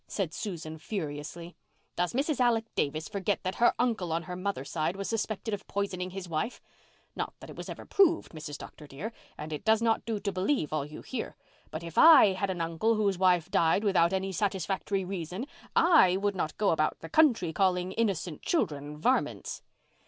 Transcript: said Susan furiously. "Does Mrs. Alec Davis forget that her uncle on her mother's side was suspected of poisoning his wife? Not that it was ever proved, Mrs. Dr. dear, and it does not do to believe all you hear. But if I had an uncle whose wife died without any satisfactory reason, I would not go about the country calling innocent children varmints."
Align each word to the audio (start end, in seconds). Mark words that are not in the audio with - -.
said 0.07 0.33
Susan 0.33 0.79
furiously. 0.79 1.55
"Does 1.95 2.13
Mrs. 2.13 2.39
Alec 2.39 2.65
Davis 2.73 3.07
forget 3.07 3.43
that 3.43 3.57
her 3.61 3.75
uncle 3.77 4.11
on 4.11 4.23
her 4.23 4.35
mother's 4.35 4.71
side 4.71 4.95
was 4.95 5.07
suspected 5.07 5.53
of 5.53 5.67
poisoning 5.67 6.09
his 6.09 6.27
wife? 6.27 6.59
Not 7.15 7.35
that 7.39 7.51
it 7.51 7.55
was 7.55 7.69
ever 7.69 7.85
proved, 7.85 8.31
Mrs. 8.31 8.57
Dr. 8.57 8.87
dear, 8.87 9.13
and 9.37 9.53
it 9.53 9.63
does 9.63 9.79
not 9.79 10.03
do 10.03 10.19
to 10.19 10.31
believe 10.31 10.73
all 10.73 10.87
you 10.87 11.03
hear. 11.03 11.35
But 11.69 11.83
if 11.83 11.99
I 11.99 12.33
had 12.33 12.49
an 12.49 12.61
uncle 12.61 12.95
whose 12.95 13.19
wife 13.19 13.51
died 13.51 13.83
without 13.83 14.11
any 14.11 14.31
satisfactory 14.31 15.05
reason, 15.05 15.45
I 15.75 16.17
would 16.17 16.35
not 16.35 16.57
go 16.57 16.71
about 16.71 17.01
the 17.01 17.07
country 17.07 17.53
calling 17.53 17.91
innocent 17.91 18.41
children 18.41 18.97
varmints." 18.97 19.61